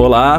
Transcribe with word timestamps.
Olá, 0.00 0.38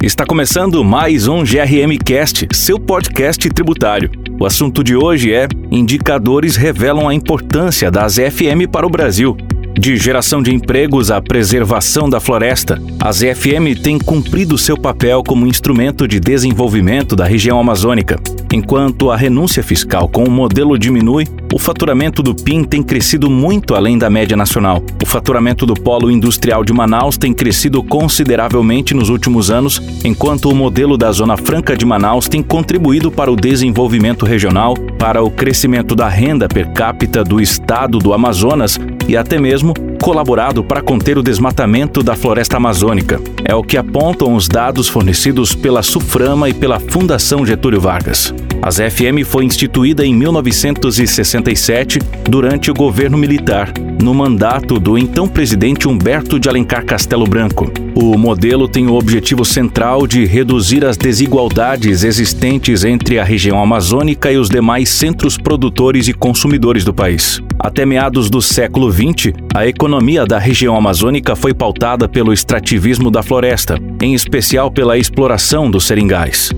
está 0.00 0.24
começando 0.24 0.84
mais 0.84 1.26
um 1.26 1.42
GRM 1.42 1.98
Cast, 1.98 2.46
seu 2.52 2.78
podcast 2.78 3.50
tributário. 3.50 4.08
O 4.38 4.46
assunto 4.46 4.84
de 4.84 4.94
hoje 4.94 5.34
é: 5.34 5.48
indicadores 5.68 6.54
revelam 6.54 7.08
a 7.08 7.12
importância 7.12 7.90
das 7.90 8.14
FM 8.14 8.70
para 8.70 8.86
o 8.86 8.88
Brasil. 8.88 9.36
De 9.76 9.96
geração 9.96 10.40
de 10.40 10.54
empregos 10.54 11.10
à 11.10 11.20
preservação 11.20 12.08
da 12.08 12.20
floresta, 12.20 12.80
a 13.00 13.10
ZFM 13.10 13.74
tem 13.82 13.98
cumprido 13.98 14.56
seu 14.56 14.78
papel 14.78 15.24
como 15.24 15.44
instrumento 15.44 16.06
de 16.06 16.20
desenvolvimento 16.20 17.16
da 17.16 17.24
região 17.24 17.58
amazônica. 17.58 18.16
Enquanto 18.52 19.12
a 19.12 19.16
renúncia 19.16 19.62
fiscal 19.62 20.08
com 20.08 20.24
o 20.24 20.30
modelo 20.30 20.76
diminui, 20.76 21.24
o 21.52 21.58
faturamento 21.58 22.20
do 22.20 22.34
PIN 22.34 22.64
tem 22.64 22.82
crescido 22.82 23.30
muito 23.30 23.74
além 23.76 23.96
da 23.96 24.10
média 24.10 24.36
nacional. 24.36 24.82
O 25.02 25.06
faturamento 25.06 25.64
do 25.64 25.74
Polo 25.74 26.10
Industrial 26.10 26.64
de 26.64 26.72
Manaus 26.72 27.16
tem 27.16 27.32
crescido 27.32 27.80
consideravelmente 27.82 28.92
nos 28.92 29.08
últimos 29.08 29.50
anos, 29.50 29.80
enquanto 30.04 30.50
o 30.50 30.54
modelo 30.54 30.96
da 30.96 31.12
Zona 31.12 31.36
Franca 31.36 31.76
de 31.76 31.86
Manaus 31.86 32.28
tem 32.28 32.42
contribuído 32.42 33.10
para 33.10 33.30
o 33.30 33.36
desenvolvimento 33.36 34.26
regional, 34.26 34.74
para 34.98 35.22
o 35.22 35.30
crescimento 35.30 35.94
da 35.94 36.08
renda 36.08 36.48
per 36.48 36.72
capita 36.72 37.22
do 37.22 37.40
estado 37.40 37.98
do 37.98 38.12
Amazonas 38.12 38.78
e 39.08 39.16
até 39.16 39.40
mesmo 39.40 39.74
colaborado 40.00 40.62
para 40.64 40.80
conter 40.80 41.18
o 41.18 41.22
desmatamento 41.22 42.02
da 42.02 42.16
floresta 42.16 42.56
amazônica. 42.56 43.20
É 43.44 43.54
o 43.54 43.62
que 43.62 43.76
apontam 43.76 44.34
os 44.34 44.48
dados 44.48 44.88
fornecidos 44.88 45.54
pela 45.54 45.82
Suframa 45.82 46.48
e 46.48 46.54
pela 46.54 46.78
Fundação 46.78 47.44
Getúlio 47.44 47.80
Vargas. 47.80 48.32
A 48.62 48.70
ZFM 48.70 49.24
foi 49.24 49.46
instituída 49.46 50.04
em 50.04 50.14
1967 50.14 51.98
durante 52.28 52.70
o 52.70 52.74
governo 52.74 53.16
militar, 53.16 53.72
no 54.02 54.12
mandato 54.12 54.78
do 54.78 54.98
então 54.98 55.26
presidente 55.26 55.88
Humberto 55.88 56.38
de 56.38 56.46
Alencar 56.46 56.84
Castelo 56.84 57.26
Branco. 57.26 57.72
O 57.94 58.18
modelo 58.18 58.68
tem 58.68 58.86
o 58.86 58.94
objetivo 58.94 59.46
central 59.46 60.06
de 60.06 60.26
reduzir 60.26 60.84
as 60.84 60.98
desigualdades 60.98 62.04
existentes 62.04 62.84
entre 62.84 63.18
a 63.18 63.24
região 63.24 63.62
amazônica 63.62 64.30
e 64.30 64.36
os 64.36 64.50
demais 64.50 64.90
centros 64.90 65.38
produtores 65.38 66.06
e 66.06 66.12
consumidores 66.12 66.84
do 66.84 66.92
país. 66.92 67.40
Até 67.58 67.86
meados 67.86 68.28
do 68.28 68.42
século 68.42 68.92
XX, 68.92 69.32
a 69.54 69.66
economia 69.66 70.26
da 70.26 70.38
região 70.38 70.76
amazônica 70.76 71.34
foi 71.34 71.54
pautada 71.54 72.06
pelo 72.06 72.32
extrativismo 72.32 73.10
da 73.10 73.22
floresta, 73.22 73.78
em 74.02 74.14
especial 74.14 74.70
pela 74.70 74.98
exploração 74.98 75.70
dos 75.70 75.84
seringais. 75.84 76.50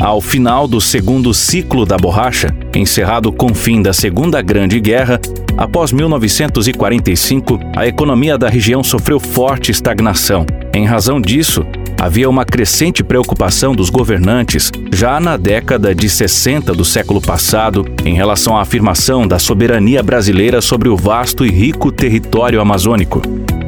Ao 0.00 0.20
final 0.20 0.68
do 0.68 0.80
segundo 0.80 1.34
ciclo 1.34 1.84
da 1.84 1.96
borracha, 1.96 2.54
encerrado 2.72 3.32
com 3.32 3.50
o 3.50 3.54
fim 3.54 3.82
da 3.82 3.92
Segunda 3.92 4.40
Grande 4.40 4.78
Guerra, 4.78 5.20
após 5.56 5.90
1945, 5.90 7.58
a 7.74 7.84
economia 7.84 8.38
da 8.38 8.48
região 8.48 8.84
sofreu 8.84 9.18
forte 9.18 9.72
estagnação. 9.72 10.46
Em 10.72 10.86
razão 10.86 11.20
disso, 11.20 11.66
havia 12.00 12.30
uma 12.30 12.44
crescente 12.44 13.02
preocupação 13.02 13.74
dos 13.74 13.90
governantes, 13.90 14.70
já 14.92 15.18
na 15.18 15.36
década 15.36 15.92
de 15.92 16.08
60 16.08 16.72
do 16.72 16.84
século 16.84 17.20
passado, 17.20 17.84
em 18.04 18.14
relação 18.14 18.56
à 18.56 18.62
afirmação 18.62 19.26
da 19.26 19.40
soberania 19.40 20.00
brasileira 20.00 20.60
sobre 20.60 20.88
o 20.88 20.96
vasto 20.96 21.44
e 21.44 21.50
rico 21.50 21.90
território 21.90 22.60
amazônico. 22.60 23.20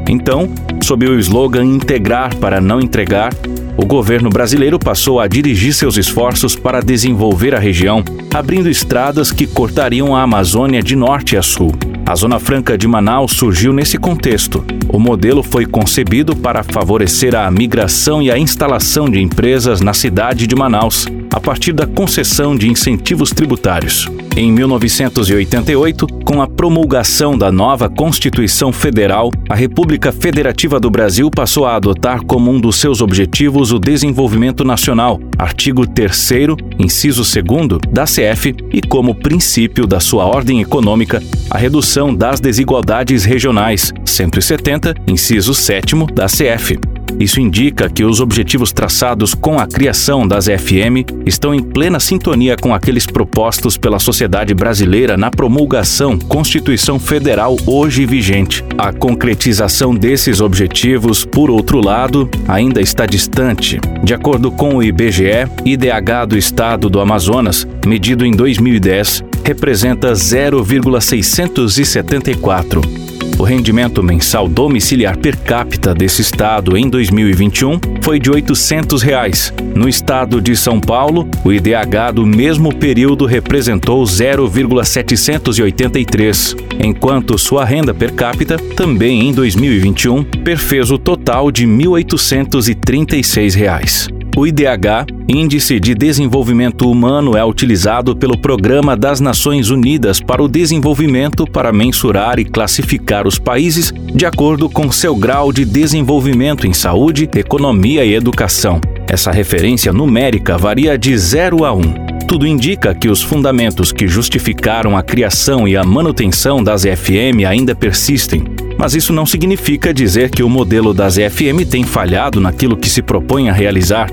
Então, 0.07 0.49
sob 0.81 1.05
o 1.07 1.19
slogan 1.19 1.65
Integrar 1.65 2.35
para 2.37 2.61
não 2.61 2.79
entregar, 2.79 3.33
o 3.81 3.85
governo 3.85 4.29
brasileiro 4.29 4.77
passou 4.77 5.19
a 5.19 5.27
dirigir 5.27 5.73
seus 5.73 5.97
esforços 5.97 6.55
para 6.55 6.81
desenvolver 6.81 7.55
a 7.55 7.59
região, 7.59 8.03
abrindo 8.31 8.69
estradas 8.69 9.31
que 9.31 9.47
cortariam 9.47 10.15
a 10.15 10.21
Amazônia 10.21 10.83
de 10.83 10.95
norte 10.95 11.35
a 11.35 11.41
sul. 11.41 11.71
A 12.05 12.13
Zona 12.13 12.39
Franca 12.39 12.77
de 12.77 12.87
Manaus 12.87 13.31
surgiu 13.31 13.73
nesse 13.73 13.97
contexto. 13.97 14.63
O 14.87 14.99
modelo 14.99 15.41
foi 15.41 15.65
concebido 15.65 16.35
para 16.35 16.61
favorecer 16.61 17.35
a 17.35 17.49
migração 17.49 18.21
e 18.21 18.29
a 18.29 18.37
instalação 18.37 19.09
de 19.09 19.19
empresas 19.19 19.81
na 19.81 19.93
cidade 19.93 20.45
de 20.45 20.55
Manaus, 20.55 21.07
a 21.31 21.39
partir 21.39 21.71
da 21.71 21.87
concessão 21.87 22.55
de 22.55 22.69
incentivos 22.69 23.31
tributários. 23.31 24.07
Em 24.35 24.51
1988, 24.51 26.07
com 26.25 26.41
a 26.41 26.47
promulgação 26.47 27.37
da 27.37 27.51
nova 27.51 27.89
Constituição 27.89 28.71
Federal, 28.71 29.31
a 29.49 29.55
República 29.55 30.11
Federativa 30.11 30.79
do 30.79 30.89
Brasil 30.89 31.29
passou 31.29 31.65
a 31.65 31.75
adotar 31.75 32.23
como 32.23 32.51
um 32.51 32.59
dos 32.59 32.77
seus 32.77 33.01
objetivos 33.01 33.71
o 33.71 33.79
desenvolvimento 33.79 34.63
nacional, 34.63 35.19
artigo 35.37 35.85
3 35.85 36.31
inciso 36.79 37.23
2 37.23 37.91
da 37.91 38.05
CF, 38.05 38.55
e 38.71 38.81
como 38.81 39.15
princípio 39.15 39.85
da 39.85 39.99
sua 39.99 40.25
ordem 40.25 40.61
econômica, 40.61 41.21
a 41.49 41.57
redução 41.57 42.13
das 42.13 42.39
desigualdades 42.39 43.25
regionais, 43.25 43.93
170, 44.05 44.95
inciso 45.07 45.53
7 45.53 45.95
da 46.13 46.27
CF. 46.27 46.90
Isso 47.19 47.39
indica 47.39 47.89
que 47.89 48.03
os 48.03 48.19
objetivos 48.19 48.71
traçados 48.71 49.33
com 49.33 49.57
a 49.59 49.65
criação 49.67 50.27
das 50.27 50.45
FM 50.45 51.05
estão 51.25 51.53
em 51.53 51.61
plena 51.61 51.99
sintonia 51.99 52.55
com 52.55 52.73
aqueles 52.73 53.05
propostos 53.05 53.75
pela 53.77 53.99
sociedade 53.99 54.53
brasileira 54.53 55.17
na 55.17 55.29
promulgação 55.29 56.17
Constituição 56.17 56.97
Federal 56.99 57.57
hoje 57.65 58.05
vigente. 58.05 58.63
A 58.77 58.93
concretização 58.93 59.93
desses 59.93 60.39
objetivos, 60.41 61.25
por 61.25 61.51
outro 61.51 61.83
lado, 61.83 62.29
ainda 62.47 62.81
está 62.81 63.05
distante. 63.05 63.79
De 64.03 64.13
acordo 64.13 64.51
com 64.51 64.75
o 64.75 64.83
IBGE, 64.83 65.47
IDH 65.65 66.27
do 66.27 66.37
Estado 66.37 66.89
do 66.89 66.99
Amazonas, 66.99 67.65
medido 67.85 68.25
em 68.25 68.31
2010, 68.31 69.23
representa 69.43 70.13
0,674 70.15 73.10
o 73.41 73.43
rendimento 73.43 74.01
mensal 74.03 74.47
domiciliar 74.47 75.17
per 75.17 75.35
capita 75.35 75.95
desse 75.95 76.21
estado 76.21 76.77
em 76.77 76.87
2021 76.87 77.79
foi 78.03 78.19
de 78.19 78.29
800 78.29 79.01
reais. 79.01 79.51
No 79.73 79.89
estado 79.89 80.39
de 80.39 80.55
São 80.55 80.79
Paulo, 80.79 81.27
o 81.43 81.51
IDH 81.51 82.11
do 82.13 82.23
mesmo 82.23 82.71
período 82.71 83.25
representou 83.25 84.05
0,783, 84.05 86.55
enquanto 86.83 87.35
sua 87.35 87.65
renda 87.65 87.95
per 87.95 88.13
capita, 88.13 88.59
também 88.59 89.29
em 89.29 89.33
2021, 89.33 90.23
perfez 90.23 90.91
o 90.91 90.99
total 90.99 91.49
de 91.49 91.65
1.836 91.65 93.55
reais. 93.55 94.07
O 94.35 94.47
IDH, 94.47 95.07
Índice 95.27 95.77
de 95.77 95.93
Desenvolvimento 95.93 96.89
Humano, 96.89 97.35
é 97.35 97.43
utilizado 97.43 98.15
pelo 98.15 98.37
Programa 98.37 98.95
das 98.95 99.19
Nações 99.19 99.69
Unidas 99.69 100.21
para 100.21 100.41
o 100.41 100.47
Desenvolvimento 100.47 101.45
para 101.45 101.73
mensurar 101.73 102.39
e 102.39 102.45
classificar 102.45 103.27
os 103.27 103.37
países 103.37 103.93
de 104.15 104.25
acordo 104.25 104.69
com 104.69 104.89
seu 104.89 105.15
grau 105.15 105.51
de 105.51 105.65
desenvolvimento 105.65 106.65
em 106.65 106.73
saúde, 106.73 107.29
economia 107.35 108.05
e 108.05 108.13
educação. 108.13 108.79
Essa 109.05 109.31
referência 109.31 109.91
numérica 109.91 110.57
varia 110.57 110.97
de 110.97 111.15
0 111.17 111.65
a 111.65 111.73
1. 111.73 111.81
Tudo 112.25 112.47
indica 112.47 112.95
que 112.95 113.09
os 113.09 113.21
fundamentos 113.21 113.91
que 113.91 114.07
justificaram 114.07 114.95
a 114.95 115.03
criação 115.03 115.67
e 115.67 115.75
a 115.75 115.83
manutenção 115.83 116.63
das 116.63 116.83
FM 116.83 117.43
ainda 117.45 117.75
persistem, 117.75 118.45
mas 118.81 118.95
isso 118.95 119.13
não 119.13 119.27
significa 119.27 119.93
dizer 119.93 120.31
que 120.31 120.41
o 120.41 120.49
modelo 120.49 120.91
das 120.91 121.13
FM 121.13 121.69
tem 121.69 121.83
falhado 121.83 122.41
naquilo 122.41 122.75
que 122.75 122.89
se 122.89 123.03
propõe 123.03 123.47
a 123.47 123.53
realizar 123.53 124.09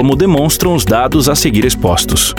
como 0.00 0.16
demonstram 0.16 0.74
os 0.74 0.84
dados 0.86 1.28
a 1.28 1.34
seguir 1.34 1.66
expostos. 1.66 2.34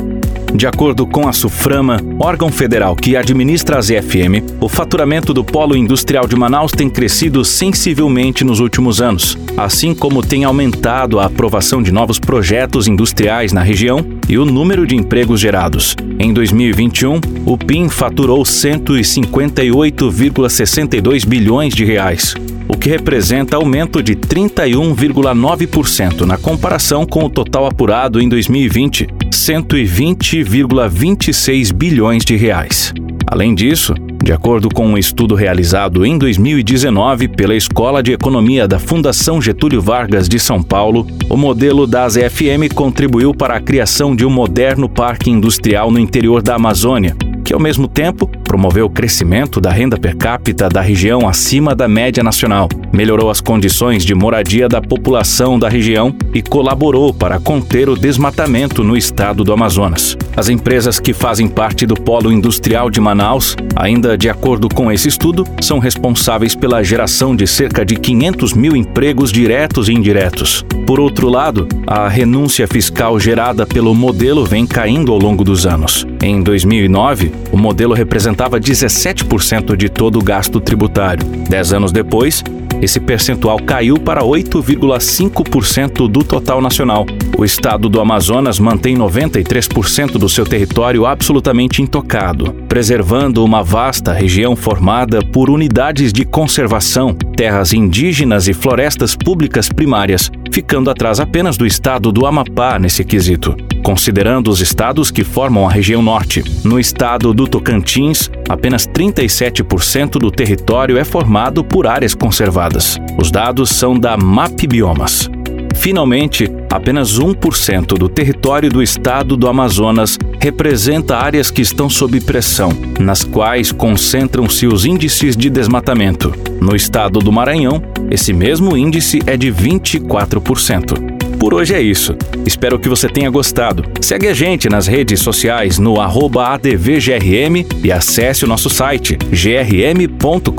De 0.52 0.66
acordo 0.66 1.06
com 1.06 1.28
a 1.28 1.32
Suframa, 1.32 2.02
órgão 2.18 2.52
federal 2.52 2.96
que 2.96 3.16
administra 3.16 3.78
as 3.78 3.92
EFM, 3.92 4.42
o 4.60 4.68
faturamento 4.68 5.32
do 5.32 5.44
polo 5.44 5.78
industrial 5.78 6.28
de 6.28 6.36
Manaus 6.36 6.72
tem 6.72 6.90
crescido 6.90 7.46
sensivelmente 7.46 8.44
nos 8.44 8.60
últimos 8.60 9.00
anos, 9.00 9.38
assim 9.56 9.94
como 9.94 10.24
tem 10.24 10.44
aumentado 10.44 11.20
a 11.20 11.26
aprovação 11.26 11.84
de 11.84 11.92
novos 11.92 12.18
projetos 12.18 12.88
industriais 12.88 13.54
na 13.54 13.62
região 13.62 14.04
e 14.28 14.40
o 14.40 14.46
número 14.46 14.88
de 14.88 14.96
empregos 14.96 15.40
gerados. 15.40 15.96
Em 16.18 16.34
2021, 16.34 17.22
o 17.46 17.56
PIN 17.60 17.90
faturou 17.90 18.42
158,62 18.42 21.28
bilhões 21.28 21.76
de 21.76 21.86
reais, 21.86 22.34
o 22.72 22.78
que 22.78 22.90
representa 22.90 23.58
aumento 23.58 24.02
de 24.02 24.16
31,9% 24.16 26.22
na 26.22 26.38
comparação 26.38 27.06
com 27.06 27.26
o 27.26 27.30
total 27.30 27.66
apurado 27.66 28.22
em 28.22 28.30
2020, 28.30 29.08
120,26 29.30 31.74
bilhões 31.74 32.24
de 32.24 32.38
reais. 32.38 32.94
Além 33.28 33.54
disso, 33.54 33.94
de 34.24 34.32
acordo 34.32 34.70
com 34.70 34.88
um 34.88 34.98
estudo 34.98 35.36
realizado 35.36 36.06
em 36.06 36.18
2019 36.18 37.28
pela 37.28 37.54
Escola 37.56 38.02
de 38.02 38.14
Economia 38.14 38.66
da 38.68 38.80
Fundação 38.80 39.42
Getúlio 39.42 39.82
Vargas 39.82 40.30
de 40.30 40.40
São 40.40 40.64
Paulo, 40.64 41.06
o 41.30 41.36
modelo 41.36 41.86
das 41.86 42.16
FM 42.16 42.74
contribuiu 42.74 43.34
para 43.34 43.56
a 43.56 43.62
criação 43.62 44.16
de 44.16 44.26
um 44.26 44.30
moderno 44.30 44.88
parque 44.88 45.30
industrial 45.30 45.92
no 45.92 46.00
interior 46.00 46.42
da 46.42 46.56
Amazônia, 46.56 47.18
que 47.44 47.54
ao 47.54 47.60
mesmo 47.60 47.86
tempo 47.88 48.30
promoveu 48.52 48.88
o 48.88 48.90
crescimento 48.90 49.62
da 49.62 49.72
renda 49.72 49.98
per 49.98 50.14
capita 50.14 50.68
da 50.68 50.82
região 50.82 51.26
acima 51.26 51.74
da 51.74 51.88
média 51.88 52.22
nacional, 52.22 52.68
melhorou 52.92 53.30
as 53.30 53.40
condições 53.40 54.04
de 54.04 54.14
moradia 54.14 54.68
da 54.68 54.82
população 54.82 55.58
da 55.58 55.70
região 55.70 56.14
e 56.34 56.42
colaborou 56.42 57.14
para 57.14 57.40
conter 57.40 57.88
o 57.88 57.96
desmatamento 57.96 58.84
no 58.84 58.98
estado 58.98 59.46
do 59.46 59.54
Amazonas. 59.54 60.18
As 60.36 60.50
empresas 60.50 61.00
que 61.00 61.14
fazem 61.14 61.48
parte 61.48 61.86
do 61.86 61.96
polo 61.96 62.30
industrial 62.30 62.90
de 62.90 63.00
Manaus, 63.00 63.56
ainda 63.74 64.18
de 64.18 64.30
acordo 64.30 64.68
com 64.68 64.92
esse 64.92 65.08
estudo, 65.08 65.46
são 65.62 65.80
responsáveis 65.80 66.54
pela 66.54 66.84
geração 66.84 67.34
de 67.34 67.48
cerca 67.48 67.86
de 67.86 67.96
500 67.96 68.54
mil 68.54 68.76
empregos 68.76 69.32
diretos 69.32 69.88
e 69.88 69.94
indiretos. 69.94 70.66
Por 70.86 71.00
outro 71.00 71.30
lado, 71.30 71.70
a 71.88 72.10
renúncia 72.10 72.68
fiscal 72.68 73.18
gerada 73.18 73.66
pelo 73.66 73.96
modelo 73.96 74.44
vem 74.46 74.68
caindo 74.68 75.14
ao 75.14 75.20
longo 75.20 75.42
dos 75.42 75.66
anos. 75.66 76.06
Em 76.22 76.44
2009, 76.44 77.32
o 77.50 77.58
modelo 77.58 77.94
representava 78.42 78.60
17% 78.60 79.76
de 79.76 79.90
todo 79.90 80.18
o 80.18 80.24
gasto 80.24 80.60
tributário. 80.60 81.26
Dez 81.48 81.74
anos 81.74 81.92
depois, 81.92 82.44
esse 82.82 83.00
percentual 83.00 83.60
caiu 83.60 84.00
para 84.00 84.22
8,5% 84.22 86.08
do 86.08 86.24
total 86.24 86.60
nacional. 86.60 87.06
O 87.38 87.46
estado 87.46 87.88
do 87.88 88.02
Amazonas 88.02 88.60
mantém 88.60 88.96
93% 88.96 90.14
do 90.14 90.28
seu 90.28 90.46
território 90.46 91.06
absolutamente 91.06 91.82
intocado, 91.82 92.54
preservando 92.68 93.46
uma 93.46 93.62
vasta 93.62 94.12
região 94.12 94.56
formada 94.56 95.20
por 95.22 95.50
unidades 95.50 96.12
de 96.12 96.26
conservação, 96.26 97.14
terras 97.36 97.74
indígenas 97.74 98.48
e 98.48 98.54
florestas 98.54 99.16
públicas 99.16 99.70
primárias, 99.70 100.32
ficando 100.52 100.90
atrás 100.90 101.20
apenas 101.20 101.58
do 101.58 101.66
estado 101.66 102.12
do 102.12 102.26
Amapá 102.26 102.80
nesse 102.80 103.04
quesito. 103.04 103.56
Considerando 103.84 104.50
os 104.50 104.62
estados 104.62 105.10
que 105.10 105.24
formam 105.24 105.68
a 105.68 105.72
região 105.72 106.02
norte, 106.02 106.44
no 106.64 106.80
estado 106.80 107.34
do 107.34 107.48
Tocantins, 107.48 108.30
apenas 108.48 108.88
37% 108.88 110.20
do 110.20 110.30
território 110.30 110.98
é 110.98 111.04
formado 111.04 111.64
por 111.64 111.88
áreas 111.88 112.14
conservadas. 112.14 112.98
Os 113.20 113.32
dados 113.32 113.72
são 113.72 113.98
da 113.98 114.16
MAP 114.16 114.68
Biomas. 114.68 115.30
Finalmente, 115.76 116.48
apenas 116.70 117.20
1% 117.20 117.98
do 117.98 118.08
território 118.08 118.70
do 118.70 118.84
estado 118.84 119.36
do 119.36 119.48
Amazonas 119.48 120.16
representa 120.40 121.18
áreas 121.18 121.50
que 121.50 121.64
estão 121.64 121.90
sob 121.90 122.22
pressão, 122.22 122.70
nas 123.00 123.24
quais 123.24 123.72
concentram-se 123.72 124.68
os 124.68 124.86
índices 124.86 125.36
de 125.36 125.50
desmatamento. 125.50 126.32
No 126.62 126.76
estado 126.76 127.20
do 127.20 127.32
Maranhão, 127.32 127.82
esse 128.12 128.32
mesmo 128.32 128.78
índice 128.78 129.22
é 129.26 129.36
de 129.36 129.52
24%. 129.52 131.11
Por 131.42 131.56
hoje 131.56 131.74
é 131.74 131.82
isso. 131.82 132.16
Espero 132.46 132.78
que 132.78 132.88
você 132.88 133.10
tenha 133.10 133.28
gostado. 133.28 133.84
Segue 134.00 134.28
a 134.28 134.34
gente 134.34 134.70
nas 134.70 134.86
redes 134.86 135.22
sociais 135.22 135.80
no 135.80 136.00
ADVGRM 136.00 137.66
e 137.84 137.92
acesse 137.92 138.46
o 138.46 138.48
nosso 138.48 138.70
site 138.70 139.18
grm.com.br 139.18 140.52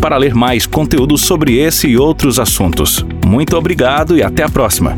para 0.00 0.16
ler 0.16 0.34
mais 0.34 0.66
conteúdo 0.66 1.18
sobre 1.18 1.58
esse 1.58 1.86
e 1.86 1.98
outros 1.98 2.40
assuntos. 2.40 3.04
Muito 3.26 3.58
obrigado 3.58 4.16
e 4.16 4.22
até 4.22 4.42
a 4.42 4.48
próxima. 4.48 4.94